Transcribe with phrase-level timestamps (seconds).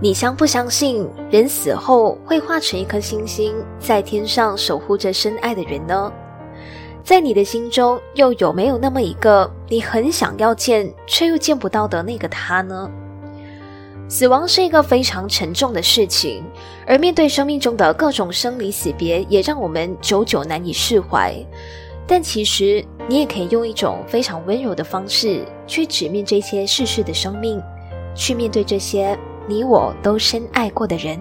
[0.00, 6.12] 你相不相信人死后会化成一颗星星，在天上守护着深爱的人呢？
[7.02, 12.88] 在你的心中，又有没有那么一个你很想要见却又见不到的那个他呢？
[14.08, 16.44] 死亡是一个非常沉重的事情，
[16.86, 21.34] 而面对生命中的各种生离死别，也让我们久久难以释怀。
[22.06, 27.60] 但其实，你也可以用一种非常温柔的方式，去直面这些逝世的生命，
[28.14, 29.18] 去面对这些。
[29.48, 31.18] 你我都深爱过的人。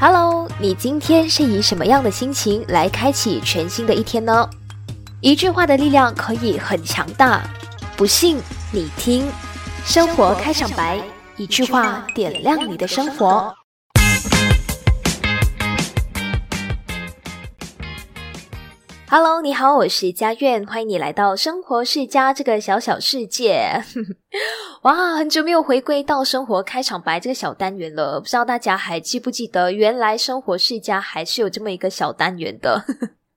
[0.00, 4.50] Hello，你今天是以什么样的心情来开启全新的一天呢？
[5.20, 7.40] 一句话的力量可以很强大，
[7.96, 8.42] 不信。
[8.74, 9.30] 你听，
[9.84, 10.98] 生活开场白，
[11.36, 13.54] 一句话点亮你的生活。
[19.10, 23.84] Hello，你好，我是佳苑，欢迎你来到生活世家这个小小世界。
[24.84, 32.86] 哇，很久没有回归到生活开场白这个小单元了，不知道大家还记不记得，原来生活世家还是有这么一个小单元的。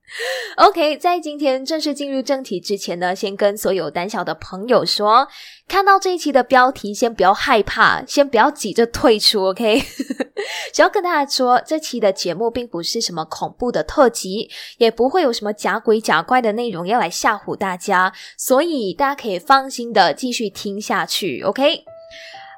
[0.58, 5.28] OK，在今天正式进入正题之前呢，先跟所有胆小的朋友说，
[5.68, 9.48] 看到这一期的标题，先不要害怕，先不要急着退出。
[9.48, 9.82] OK，
[10.72, 21.42] 只要跟大家说，这期的节目并不是什么恐怖的特辑，也不会有什么假鬼假怪的内容要来吓唬大家，所以大家可以放心的继续听下去。
[21.42, 21.84] OK，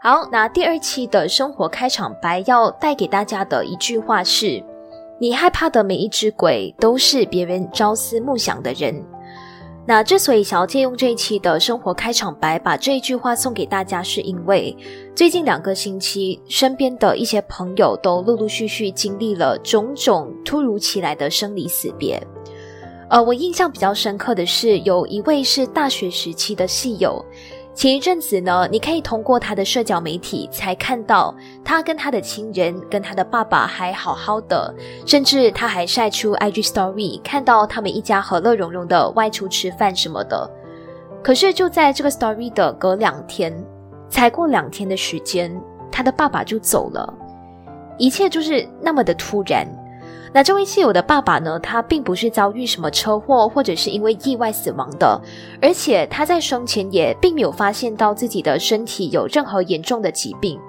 [0.04, 4.77] 好，那第二期的生活开场白要带给大家的一句话是。
[5.20, 9.04] 你害怕的每一只鬼，都是别人朝思暮想的人。
[9.86, 14.76] 那之所以想要借用这一期的生活开场白，把这一句话送给大家，是因为
[15.16, 22.22] 最近两个星期，身边的一些朋友都陆陆续续经历了种种突如其来的生离死别。
[23.10, 27.24] 呃，我印象比较深刻的是，有一位是大学时期的戏友。
[27.78, 31.32] 前一阵子呢，你可以通过他的社交媒体才看到
[31.64, 34.74] 他跟他的亲人、跟他的爸爸还好好的，
[35.06, 40.50] 甚至他还晒出 IG Story，看到他们一家和乐融融的外出吃饭什么的。
[41.24, 43.54] 可是就在这个 Story 的隔两天，
[44.10, 45.56] 才过两天的时间，
[45.92, 47.14] 他的爸爸就走了，
[48.00, 49.68] 一切就是那么的突然。
[50.38, 51.58] 那这位戏友的爸爸呢？
[51.58, 55.20] 他并不是遭遇什么车祸，或者是因为意外死亡的，
[55.60, 60.60] 而且他在生前也并没有发现到自己的身体有任何严重的疾病，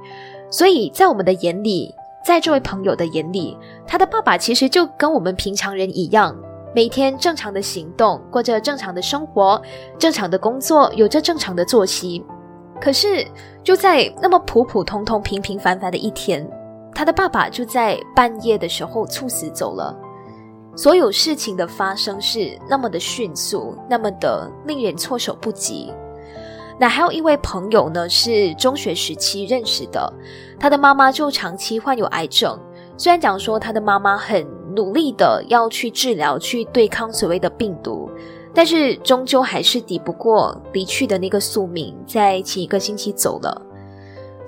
[0.51, 6.35] 所以在我们的眼里，在这位朋友的眼里，他的爸爸其实就跟我们平常人一样，
[6.75, 9.61] 每天正常的行动，过着正常的生活，
[9.99, 12.25] 正常的工作，有着正常的作息。
[12.81, 13.23] 可是
[13.63, 16.51] 就在那么普普通通、平平凡凡的一天。
[16.99, 19.97] 他的爸爸就在半夜的时候猝死走了，
[20.75, 25.93] 所有事情的发生是那么的迅速，那么的令人措手不及。
[26.77, 30.13] 那还有一位朋友呢，是中学时期认识的，
[30.59, 32.59] 他的妈妈就长期患有癌症。
[32.97, 34.45] 虽然讲说他的妈妈很
[34.75, 38.11] 努力的要去治疗，去对抗所谓的病毒，
[38.53, 43.63] 但是终究还是抵不过离去的那个宿命，在前一个星期走了。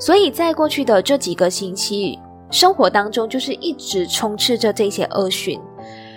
[0.00, 2.18] 所以在过去的这几个星期。
[2.50, 5.60] 生活当中就是一直充斥着这些恶讯，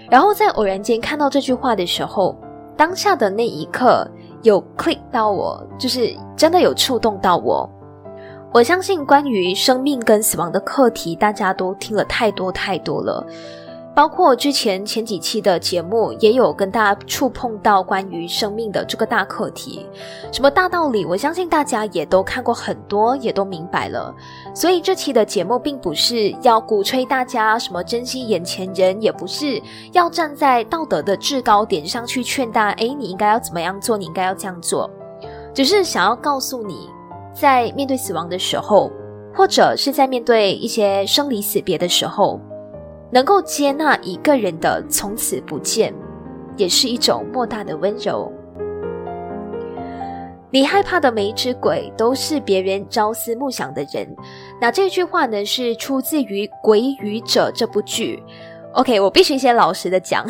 [0.09, 2.35] 然后在偶然间看到这句话的时候，
[2.75, 4.07] 当下的那一刻
[4.41, 7.69] 有 click 到我，就是真的有触动到我。
[8.51, 13.25] 我相信关于生命跟死亡的课题，大家都听了太多太多了。
[13.95, 19.85] 包括之前前几期的节目，也有跟大家触碰到关于生命的这个大课题，
[20.31, 24.11] 什么大道理，我相信大家也都看过很多，也都明白了。
[24.55, 29.61] 所以这期的节目并不是要鼓吹大家什么珍惜眼前人，也不是
[29.91, 34.89] 要站在道德的制高点上去劝大家，哎，你应该要怎么样做，你应该要这样做，
[35.53, 36.89] 只是想要告诉你，
[37.31, 38.91] 在面对死亡的时候，
[39.35, 42.39] 或者是在面对一些生离死别的时候。
[43.13, 45.93] 能够接纳一个人的从此不见，
[46.57, 48.33] 也是一种莫大的温柔。
[50.49, 54.07] 你害怕的每一只鬼，都是别人朝思暮想的人。
[54.59, 58.23] 那这句话呢，是出自于《鬼语者》这部剧。
[58.73, 60.25] OK，我必须先老实的讲，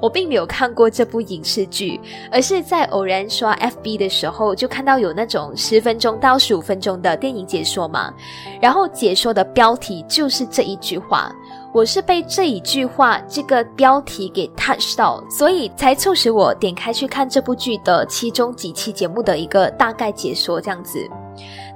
[0.00, 2.00] 我并没有看过这部影视剧，
[2.30, 8.12] 而是在偶然刷 FB 的时候，就看到有那种十分钟到十五分钟的电影解说嘛。
[8.60, 11.34] 然后解说的标题就是这一句话。
[11.72, 21.00] 我是被这一句话这个标题给 touch 到，所以才促使我点开去看这部剧的其中几期节目的一个大概解说，这样子。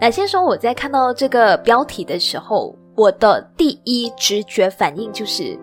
[0.01, 5.59] 那先说我在看到这个标题的时候，我的第一直觉反应就是，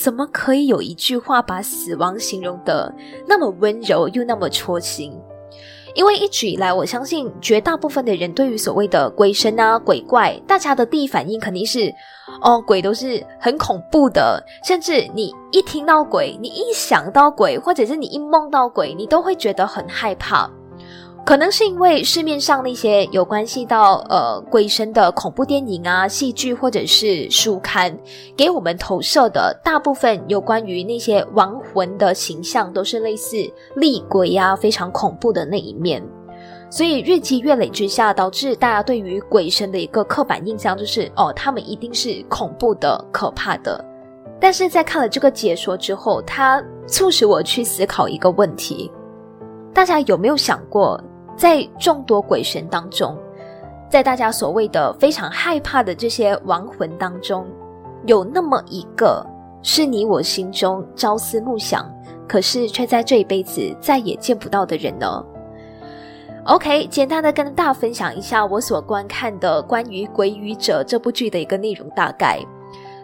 [0.00, 2.94] 怎么可以有一句话把死亡形容的
[3.26, 5.12] 那么温柔又那么戳心？
[5.94, 11.92] 因为一直以来，我相信绝大部分的人对于所谓的鬼神啊、鬼怪，大家的第一反应肯定是，
[12.40, 20.48] 哦，鬼都是很恐怖的，甚至你一听到鬼，你一想到鬼，或者是你一梦到鬼，你都会觉得很害怕。
[21.24, 27.94] 可能是因为市面上那些有关系到呃鬼神的恐怖电影啊、戏剧或者是书刊，
[28.34, 33.36] 给我们投射的大部分有关于那些亡魂的形象，都是类似
[33.76, 36.02] 厉鬼呀、非常恐怖的那一面。
[36.70, 43.84] 所以日积月累之下，导致大家对于鬼神的一个刻板印象就是，哦，他们一定是恐怖的、可怕的。
[44.40, 48.90] 但是在看了这个解说之后，它促使我去思考一个问题：
[49.74, 50.98] 大家有没有想过？
[51.38, 53.16] 在众多鬼神当中，
[53.88, 57.46] 在大家所谓的非常害怕的这些亡魂当中，
[58.06, 59.24] 有那么一个
[59.62, 61.88] 是你我心中朝思暮想，
[62.26, 65.24] 可是却在这一辈子再也见不到的人呢
[66.46, 72.40] ？OK，简单的跟大家分享一下我所观看的关于《鬼语者》这部剧的一个内容大概。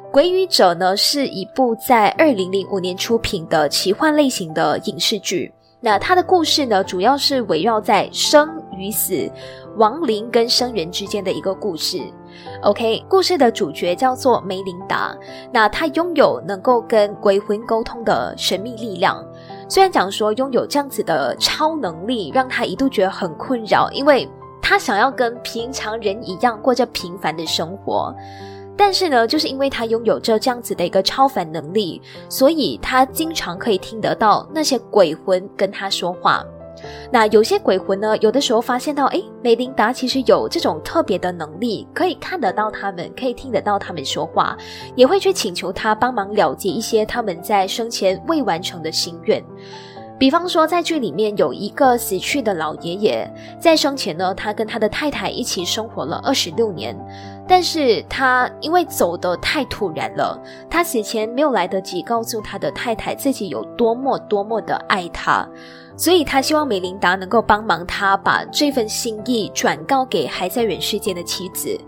[0.11, 5.53] 《鬼语者》呢是一部在二零零五年出品的奇幻类型的影视剧。
[5.85, 8.49] 那他的故事呢，主要是围绕在生
[8.79, 9.31] 与死、
[9.77, 12.01] 亡灵跟生人之间的一个故事。
[12.63, 15.15] OK，故事的主角叫做梅琳达，
[15.53, 19.23] 那她拥有能够跟鬼魂沟通的神秘力量。
[19.69, 24.27] 虽然讲说拥有这样子的超能力，让她一度觉得很困扰，因为
[24.63, 28.15] 她想要跟平常人一样过着平凡的生活。
[28.76, 36.44] 但是呢，就是因为他拥有着这样子的一个超凡能力，所以他经常可以听得到那些鬼魂跟他说话。
[37.11, 44.56] 那有些鬼魂呢，有的时候发现到，诶，梅琳达其实有这种特别的能力，可以看得到他们，可以听得到他们说话，
[44.94, 49.43] 也会去请求他帮忙了结一些他们在生前未完成的心愿。
[50.19, 53.29] 比方说，在剧里面有一个死去的老爷爷，
[53.59, 56.97] 在生前呢，他跟他的太太一起生活了二十六年，
[57.46, 65.46] 但是他因为走得太突然了，他死前没有来得及告诉他的太太自己有多么多么的爱他，
[65.96, 71.79] 所以他希望美琳达能够帮忙他把这份心意转告给还在人世间的妻子。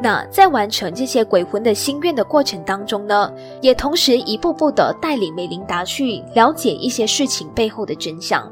[0.00, 3.32] 那在完成这些鬼魂的心愿的过程当中呢，
[3.62, 8.50] 也同时一步步的带领美琳达去了解一些事情背后的真相。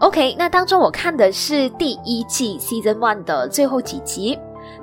[0.00, 4.38] OK，那当中我看的是第一季 Season One 的最后几集。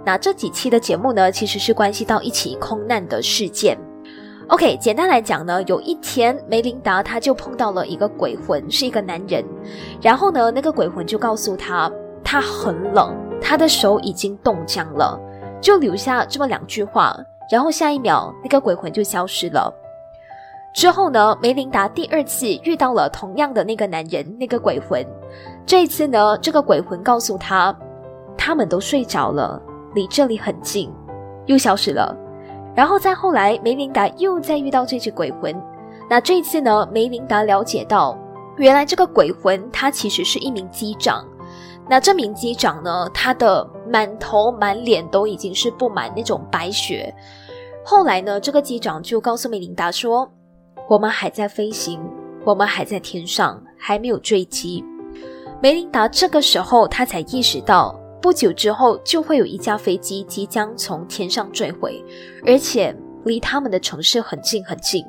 [0.07, 3.77] 那这几期的节目呢，其实是关系到一起空难的事件。
[4.48, 9.44] OK，简单来讲呢，有一天梅琳达她就碰到了一个鬼魂，是一个男人。
[10.01, 11.92] 然后呢，那个鬼魂就告诉她，
[12.24, 15.19] 他很冷，他的手已经冻僵了。
[15.59, 17.13] 就留下这么两句话，
[17.51, 19.69] 然后下一秒那个鬼魂就消失了。
[20.74, 25.06] 之后呢，梅琳达第二次遇到了同样的那个男人，那个鬼魂。
[25.65, 27.77] 这一次呢，这个鬼魂告诉他，
[28.38, 29.62] 他们都睡着了，
[29.93, 30.91] 离这里很近，
[31.45, 32.15] 又消失了。
[32.75, 35.55] 然后再后来，梅琳达又再遇到这只鬼魂。
[36.09, 38.17] 那这一次呢，梅琳达了解到，
[38.57, 41.25] 原来这个鬼魂他其实是一名机长。
[41.89, 43.09] 那这名机长呢？
[43.13, 47.13] 他的满头满脸都已经是布满那种白雪。
[47.83, 50.29] 后来呢，这个机长就告诉梅琳达说
[50.89, 51.99] ：“我们还在飞行，
[52.44, 54.83] 我们还在天上，还没有坠机。”
[55.63, 62.03] 梅琳达这个时候，他才意识到，不久之后就会有一架飞机即将从天上坠毁，
[62.45, 62.93] 而且
[63.23, 65.01] 离他们的城市很近很近。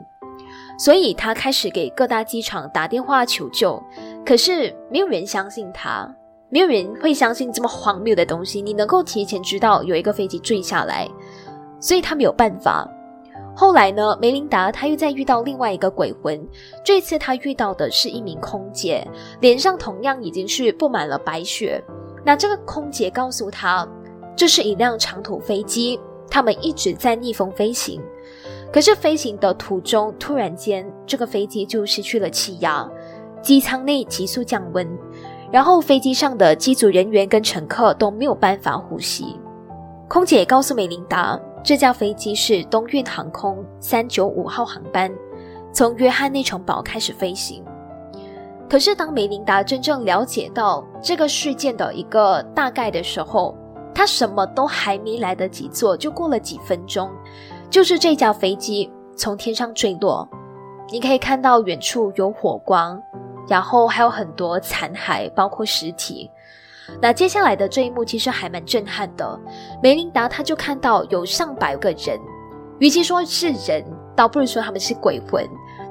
[0.78, 3.82] 所以他开始给各大机场打电话求救，
[4.25, 6.08] 可是没有人相信他。
[6.48, 8.62] 没有人会相信这么荒谬的东西。
[8.62, 11.08] 你能够提前知道有一个飞机坠下来，
[11.80, 12.88] 所以他没有办法。
[13.52, 16.40] 后来呢，梅琳达她又再遇到另外一个鬼魂，
[16.84, 19.04] 这次她遇到的是一名空姐，
[19.40, 21.82] 脸上同样已经是布满了白雪。
[22.25, 23.87] 那这个空姐告诉他，
[24.37, 25.98] 这是一辆长途飞机，
[26.30, 28.00] 他们一直在逆风飞行。
[28.72, 32.87] 可是飞行的途中，突然间这个飞机就失去了气压，
[33.40, 34.87] 机舱内急速降温。
[35.50, 39.38] 然后飞机上的机组人员跟乘客都没有办法呼吸。
[40.06, 45.10] 空姐告诉美琳达，这架飞机是东运航空三九五号航班，
[45.72, 47.64] 从约翰内城堡开始飞行。
[48.68, 53.56] 可是当梅琳达真正了解到这个事件的一个大概的时候，
[53.94, 57.10] 她什么都还没来得及做，就过了几分钟，
[57.70, 60.28] 就是这架飞机从天上坠落，
[60.90, 63.00] 你可以看到远处有火光，
[63.48, 66.30] 然后还有很多残骸，包括尸体。
[67.00, 69.38] 那接下来的这一幕其实还蛮震撼的。
[69.82, 72.18] 梅琳达她就看到有上百个人，
[72.78, 73.82] 与其说是人，
[74.14, 75.46] 倒不如说他们是鬼魂。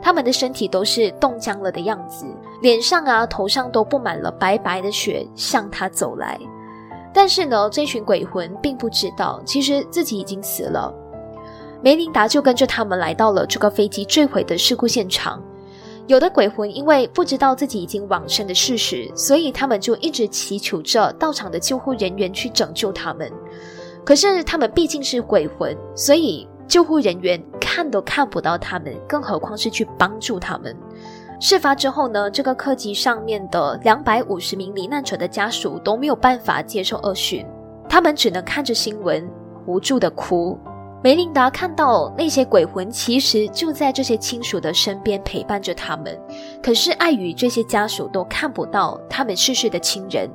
[0.08, 2.26] 他们的身体都是冻僵了的样子，
[2.62, 6.40] 脸上啊、头上都布满了白白的雪，向他走来。
[7.14, 10.94] 但是呢，这群鬼魂并不知道，其实自己已经死了。
[11.84, 15.44] 梅琳达就跟着他们来到了这个飞机坠毁的事故现场。
[16.08, 23.30] 有的鬼魂因为不知道自己已经往生的事实，所以他们就一直祈求着到场的救护人员去拯救他们。
[24.06, 26.48] 可是他们毕竟是鬼魂，所以。
[26.68, 30.76] 救护人员看都看不到他们，更何况是去帮助他们。
[31.40, 37.46] 事发之后呢，这个客机上面的两百五十名罹难者的家属都没有办法接受恶讯，
[37.88, 39.30] 他们只能看着新闻
[39.66, 40.58] 无助的哭。
[41.04, 46.20] 梅琳达看到那些鬼魂其实就在这些亲属的身边陪伴着他们，
[46.62, 50.28] 可是碍于这些家属都看不到他们逝世的亲人，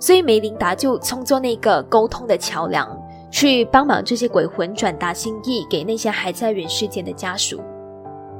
[0.00, 2.97] 所以梅琳达就充作那个沟通的桥梁。
[3.30, 7.60] 去帮忙这些鬼魂转达心意给那些还在人世间的家属。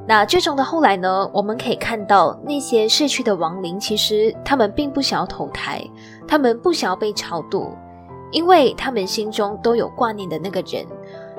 [0.06, 1.30] 那最终的后来呢？
[1.34, 5.84] 我们可以看到那些逝去的亡灵，其实他们并不想要投胎，
[6.26, 7.76] 他们不想要被超度，
[8.32, 10.86] 因为他们心中都有挂念的那个人，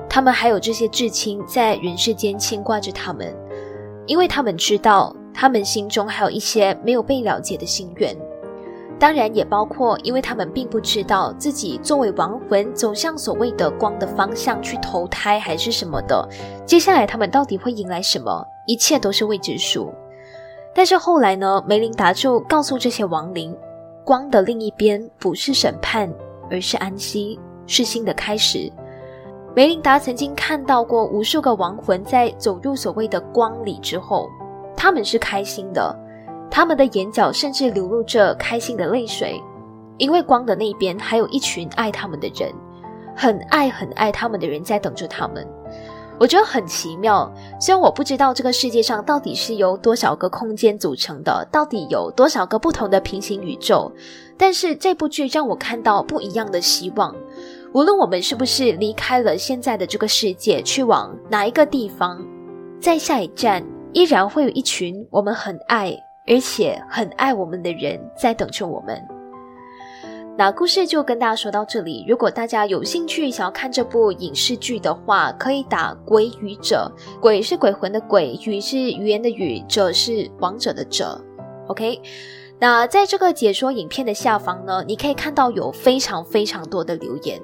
[0.08, 3.34] 他们还有这些至亲在人世间牵挂着他们，
[4.06, 8.16] 因为他们知道他们心中还有一些没有被了解的心愿。
[9.00, 16.28] 当然也包括，因为他们并不知道自己作为亡魂走向所谓的光的方向去投胎还是什么的，
[16.66, 19.90] 接下来他们到底会迎来什么，一切都是未知数。
[20.74, 23.56] 但是后来呢，梅琳达就告诉这些亡灵，
[24.04, 26.12] 光的另一边不是审判，
[26.50, 28.70] 而是安息，是新的开始。
[29.56, 34.28] 梅琳达曾经看到过无数个亡魂在走入所谓的光里之后，
[34.76, 35.98] 他们是开心的。
[36.50, 39.40] 他们的眼角甚至流露着开心的泪水，
[39.98, 42.52] 因为光的那边还有一群爱他们的人，
[43.16, 45.46] 很爱很爱他们的人在等着他们。
[46.18, 47.32] 我觉得很奇妙。
[47.58, 53.90] 虽然我不知道这个世界上到底是由多少个空间组成的，到底有多少个不同的平行宇宙，
[54.36, 57.16] 但是这部剧让我看到不一样的希望。
[57.72, 62.22] 无论我们是不是离开了现在的这个世界，去往哪一个地方，
[62.78, 63.64] 在下一站
[63.94, 65.96] 依然会有一群我们很爱。
[66.26, 69.00] 而且很爱我们的人在等着我们。
[70.38, 72.02] 那故事就跟大家说到这里。
[72.08, 81.20] 如果大家有兴趣想要看这部影视剧的话，可以打“鬼语者”，鬼是鬼魂的鬼，语是语言的语，者是王者的者。
[81.66, 82.00] OK，
[82.58, 87.38] 那在这个解说影片的下方呢，你可以看到有非常非常多的留言。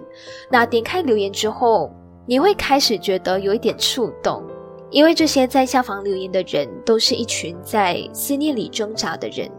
[0.50, 1.90] 那点开留言之后，
[2.24, 4.42] 你会开始觉得有一点触动。
[4.90, 9.50] 因为这些在下方留言的人，都是一群在思念里挣扎的人。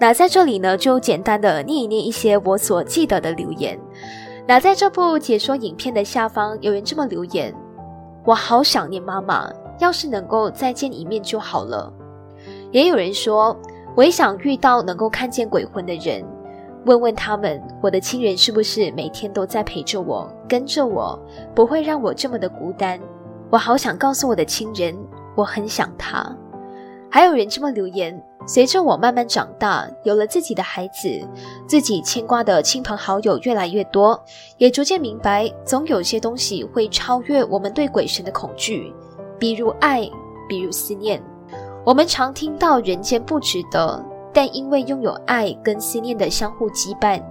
[0.00, 3.78] 那在这里呢，就简单的念一念一些我所记得的留言。
[4.48, 7.54] 那在这部解说影片的下方，有人这么留言
[8.26, 9.48] ：“我好想念妈妈，
[9.78, 11.92] 要是能够再见一面就好了。”
[12.72, 13.56] 也有人说
[13.94, 16.24] ：“我也想遇到能够看见鬼魂的人，
[16.86, 21.16] 问问他们，我的亲人是不是每天都在陪着我，跟着我，
[21.54, 22.98] 不会让我这么的孤单。”
[23.52, 24.96] 我好想告诉我的亲人，
[25.36, 26.34] 我很想他。
[27.10, 31.20] 还有人这么留言：随着我慢慢长大，有了自己的孩子，
[31.66, 34.18] 自己牵挂的亲朋好友越来越多，
[34.56, 38.90] 也逐渐明白，总有些东西会超越我们对鬼神的恐惧，
[39.38, 40.08] 比如爱，
[40.48, 41.22] 比如思念。
[41.84, 47.22] 我们常听到人间不值得，但因为拥有爱跟思念的相互羁绊，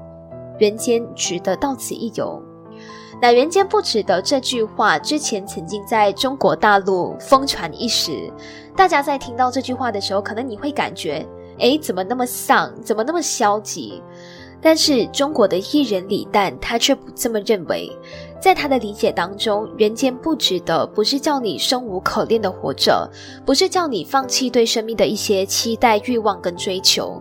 [0.60, 2.40] 人间值得到此一游。
[3.21, 8.31] 那“人间不值得”这句话之前曾经在中国大陆疯传一时，
[8.75, 11.25] 大家在听到这句话的时候，可能你会感觉，
[11.59, 14.01] 哎，怎么那么丧，怎么那么消极？
[14.63, 17.91] 但是中国的艺人李诞他却不这么认为，
[18.39, 23.09] 在他的理解当中，“人间不值得”不是叫你生无可恋的活着，
[23.45, 27.19] 不是叫你放弃对生命的一些期待、欲望跟追求，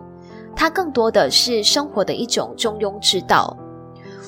[0.55, 3.57] 它更多的是生活的一种中庸之道。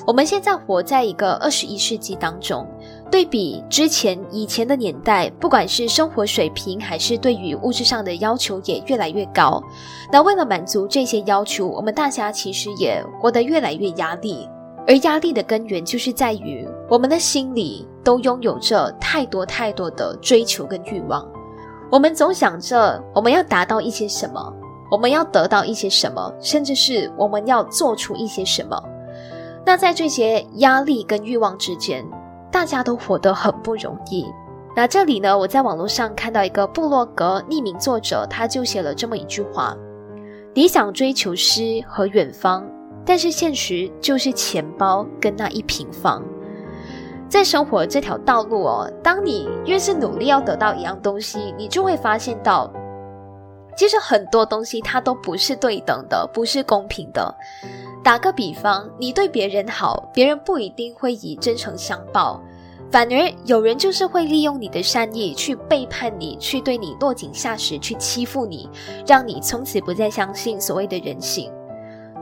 [0.06, 2.66] 我们现在活在一个二十一世纪当中，
[3.10, 9.62] 对比之前以前的年代，不管是生活水平还是对于物质上的要求也越来越高。
[10.12, 14.46] 那为了满足这些要求，我们大家其实也活得越来越压力。
[14.86, 21.26] 而压力的根源就是在于我们的心里都拥有着太多太多的追求跟欲望。
[21.90, 24.52] 我们总想着我们要达到一些什么，
[24.90, 28.78] 我们要得到一些什么，甚至是我们要做出一些什么。
[29.66, 32.04] 那在这些压力跟欲望之间，
[32.50, 34.26] 大家都活得很不容易。
[34.76, 39.76] 那这里呢，我在网络上看到一个部落格匿名作者，他就写了这么一句话：
[40.54, 42.66] 理想追求诗和远方，
[43.06, 46.22] 但是现实就是钱包跟那一平方。
[47.28, 52.70] 在生活这条道路哦，当你越是努力要得到一样东西，你就会发现到，
[53.76, 57.34] 其实很多东西它都不是对等的，不是公平的。
[58.04, 62.38] 打个比方，你对别人好，别人不一定会以真诚相报，
[62.90, 68.68] 反而有人就是会利用你的善意去背叛你，去对你落井下石，去欺负你，
[69.06, 71.50] 让你从此不再相信所谓的人性。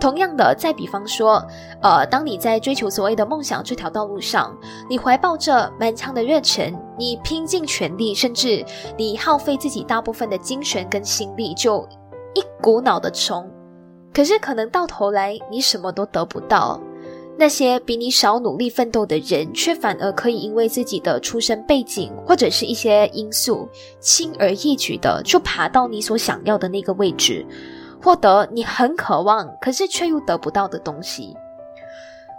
[0.01, 1.45] 同样的，再比方说，
[1.83, 4.57] 呃，当你在追求所谓的梦想这条道路上，
[4.89, 8.65] 你怀抱着满腔的热忱，你拼尽全力，甚至
[8.97, 11.85] 你耗费自己大部分的精神跟心力，就
[12.35, 13.51] 一股脑的冲。
[14.14, 16.81] 可是，可能到头来你什么都得不到。
[17.38, 23.66] 那些比你少努力奋斗的人，却反而可以因为自己的出身背景或者是一些因素，
[24.00, 27.45] 轻而易举的就爬到你所想要的那个位置。
[28.02, 31.35] 获得你很渴望，可是却又得不到的东西。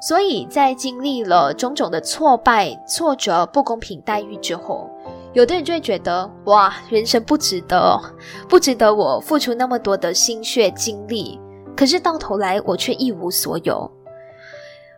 [0.07, 4.89] 所以在经历了种种的挫败、挫折、不公平待遇之后，
[5.33, 7.99] 有的人就会觉得：哇，人生不值得，
[8.47, 11.39] 不值得我付出那么多的心血精力。
[11.75, 13.89] 可是到头来，我却一无所有。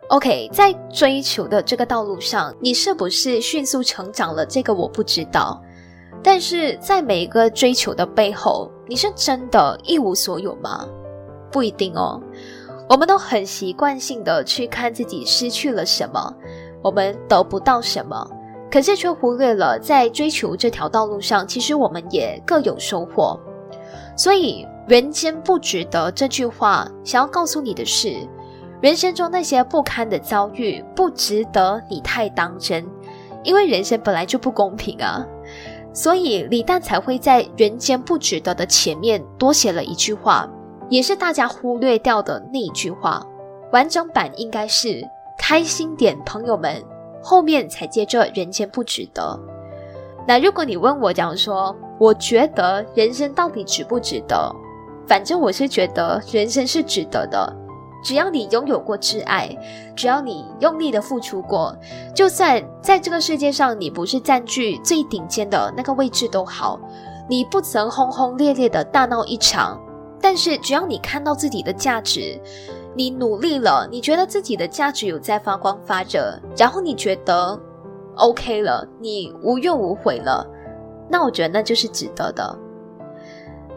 [0.08, 4.46] OK，在追求的这个道路上，你是不是迅速成长了？
[4.46, 5.60] 这个我不知道。
[6.22, 10.86] 但是在每一个追求的背后，你是真的一无所有吗？
[11.50, 12.20] 不一定哦。
[12.88, 16.32] 我们都很习惯性的去看自己失去了什么，
[16.82, 18.28] 我们得不到什么，
[18.70, 23.38] 可是却忽略了在追求这条道路上，其实我们也各有收获。
[24.16, 28.16] 所以“人间不值得”这句话，想要告诉你的是，
[28.80, 32.84] 人生中那些不堪的遭遇，不值得你太当真，
[33.42, 35.24] 因为人生本来就不公平啊。
[35.92, 40.48] 所以李诞才会在“人间不值得”的前面多写了一句话，
[40.88, 43.24] 也是大家忽略掉的那一句话。
[43.72, 45.02] 完整版应该是
[45.36, 46.82] “开心点，朋友们”，
[47.22, 49.38] 后面才接着“人间不值得”。
[50.28, 54.54] 那如果你问我讲说，我觉得人生到底值不值得？
[55.06, 57.54] 反正我是觉得人生是值得的。
[58.02, 59.48] 只要你拥有过挚爱，
[59.96, 61.76] 只要你用力的付出过，
[62.14, 66.78] 就算在这个世界上你不是占据最顶尖的那个位置都好，
[67.28, 69.80] 你不曾轰轰烈烈的大闹一场，
[70.20, 72.40] 但是只要你看到自己的价值，
[72.94, 77.58] 你努力了，你觉得自己的价值有在发光发热，然后你觉得
[78.16, 80.46] OK 了，你无怨无悔了，
[81.08, 82.58] 那我觉得那就是值得的。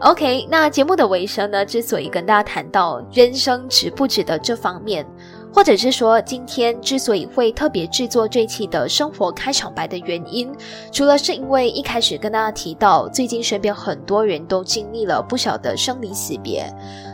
[0.00, 1.62] OK，那节目的尾声呢？
[1.64, 5.06] 之所以跟大家谈到人生值不值得这方面，
[5.52, 10.50] 或者是说今天之所以会特别制作这期的生活开场白的原因，
[10.90, 16.64] 除了是因为一开始跟大家提到最近身边很多人都经历了不少的生离死别，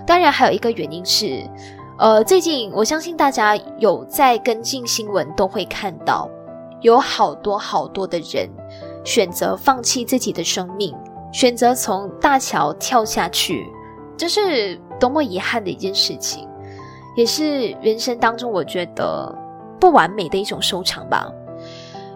[0.06, 1.42] 当然还有一个原因是，
[1.98, 6.30] 呃，最近我相信大家有在跟进新闻，都会看到
[6.82, 8.48] 有好多好多的人
[9.06, 10.94] 选择放弃自己的生命。
[11.32, 13.66] 选择从大桥跳下去，
[14.16, 16.48] 这是多么遗憾的一件事情，
[17.14, 19.34] 也是人生当中我觉得
[19.78, 21.30] 不完美的一种收场吧。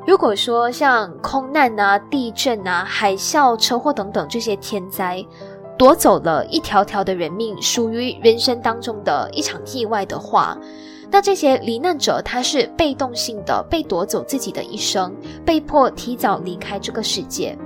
[0.06, 5.22] 如果说像空难啊、地震啊、海啸、车祸等等这些天灾，
[5.76, 10.56] 夺走了一条条的人命，属于人生当中的一场意外的话，
[11.10, 17.56] 那这些罹难者他是被动性的被夺走自己的一生，被迫提早离开这个世界。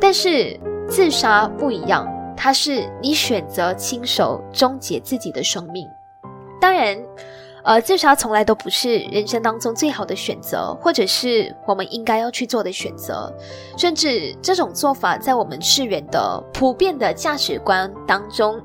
[0.00, 5.86] 但是自杀不一样，它是你选择亲手终结自己的生命。
[6.60, 7.00] 当然，
[7.64, 13.32] 呃，自杀从来都不是人生当中最好的选择，或者是我们应该要去做的选择。
[13.78, 18.60] 甚至这种做法在我们世人的普遍的价值观当中，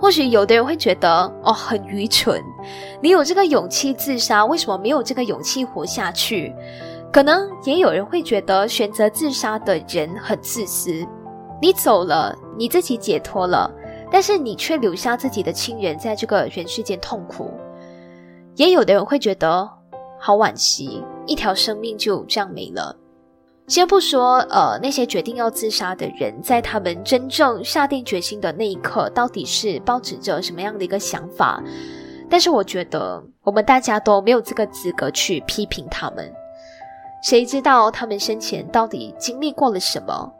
[0.00, 2.42] 或许有的人会觉得哦很愚蠢。
[3.02, 6.54] 你有这个勇气自杀，为什么没有这个勇气活下去？
[7.12, 11.06] 可能也有人会觉得选择自杀的人很自私，
[11.60, 13.70] 你走了，你自己解脱了，
[14.10, 17.50] 但是你却留下自己的亲人在这个人世间痛苦。
[18.56, 19.68] 也有的人会觉得
[20.18, 22.96] 好惋惜，一条生命就这样没了。
[23.70, 31.62] 先不说呃那些决定要自杀的人，在他们真正下定决心的那一刻，到底是抱持着什么样的一个想法？
[32.28, 36.32] 但是我觉得我们大家都没有这个资格去批评他们。
[37.22, 40.32] 谁知道他们生前到底经历过了什么？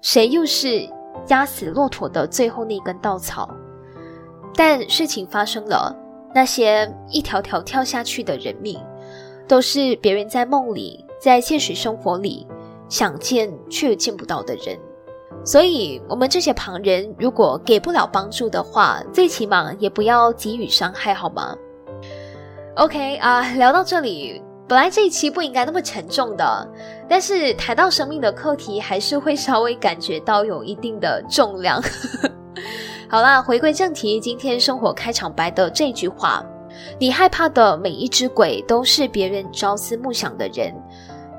[0.00, 0.88] 谁又是
[1.26, 3.54] 压死骆驼的最后那根稻草？
[4.54, 5.94] 但事情发生了，
[6.34, 8.80] 那些一条条跳下去的人命，
[9.46, 12.46] 都是别人在梦里在现实生活里
[12.88, 14.78] 想见却见不到的人。
[15.44, 21.56] 所以，我们这些旁人如果给不了帮助的话，最起码也不要给予伤害，好吗
[22.76, 26.68] ？OK 啊，聊到这里，本来这一期不应该那么沉重的，
[27.08, 31.80] 但是谈到生命的课题，还是会稍微感觉到有一定的重量。
[33.08, 36.44] 好啦，回归正题，今天生活开场白的这句话：
[36.98, 40.74] 你害怕的每一只鬼，都是别人朝思暮想的人。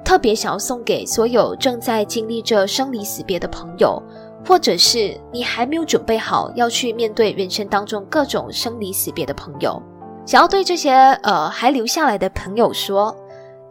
[0.09, 4.01] 特别想要送给所有正在经历着生离死别的朋友，
[4.43, 9.79] 或者是你还没有准备好要去面对人生当中各种生离死别的朋友，
[10.25, 13.15] 想要对这些呃还留下来的朋友说，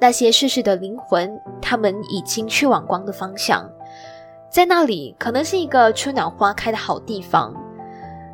[0.01, 1.29] 那些逝世的灵魂，
[1.61, 3.68] 他们已经去往光的方向，
[4.48, 7.53] 在那里可能是一个春暖花开的好地方，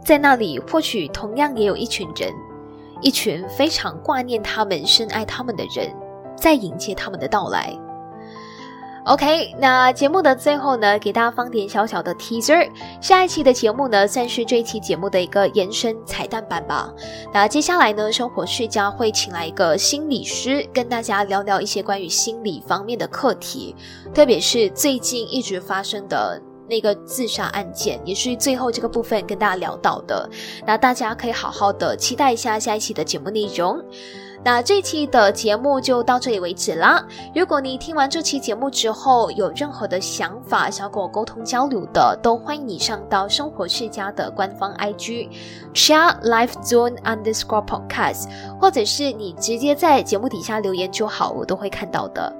[0.04, 2.30] 在那里或许同样也有一群人，
[3.00, 5.90] 一群非常挂念他们、深爱他们的人，
[6.36, 7.74] 在迎接他们的到来。
[9.04, 12.66] OK，那节目的最后呢，给大家放点小小的 teaser。
[13.02, 16.90] 下一期的节目呢，算是这一期节目的一个延伸彩蛋版吧。
[17.30, 23.76] 那接下来呢，生活世家会请来一个心理师，跟大家聊聊一些关于心理方面的课题，
[24.14, 30.26] 特别是最近一直发生的那个自杀案件，也是最后这个部分跟大家聊到的。
[30.66, 33.84] 那大家可以好好的期待一下下一期的节目内容。
[34.44, 37.02] 那这期的节目就到这里为止啦。
[37.34, 45.30] 如果你听完这期节目之后有任何的想法想要跟我沟通交流的，都欢迎你上到生活世家的官方 IG
[45.72, 48.28] share life zone underscore podcast，
[48.60, 52.30] 或者是你直接在节目底下留言就好，我都会看到的。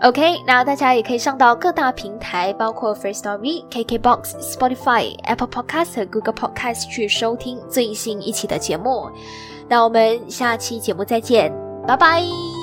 [0.00, 9.08] OK，那大家也可以上到各大平台，包括 First Story、KKBox、Spotify、Apple Podcast 和 Google Podcast 去收听最新一期的节目。
[9.68, 11.52] 那我们下期节目再见，
[11.86, 12.53] 拜拜。